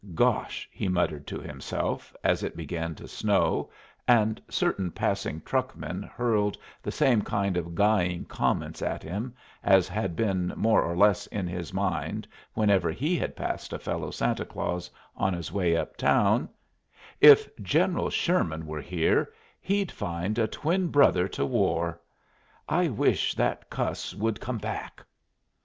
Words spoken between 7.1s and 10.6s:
kind of guying comments at him as had been